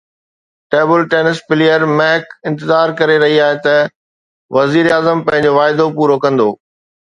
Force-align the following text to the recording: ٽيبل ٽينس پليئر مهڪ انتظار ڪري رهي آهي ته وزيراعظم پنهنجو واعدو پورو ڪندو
ٽيبل 0.75 1.01
ٽينس 1.11 1.41
پليئر 1.51 1.83
مهڪ 1.99 2.33
انتظار 2.53 2.95
ڪري 3.03 3.19
رهي 3.25 3.37
آهي 3.49 3.61
ته 3.67 3.77
وزيراعظم 4.59 5.25
پنهنجو 5.31 5.55
واعدو 5.61 5.91
پورو 6.01 6.21
ڪندو 6.27 6.51